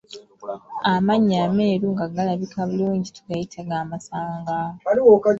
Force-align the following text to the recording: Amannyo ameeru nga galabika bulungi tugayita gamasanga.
Amannyo 0.91 1.37
ameeru 1.47 1.85
nga 1.93 2.05
galabika 2.15 2.59
bulungi 2.69 3.07
tugayita 3.15 3.59
gamasanga. 3.69 4.55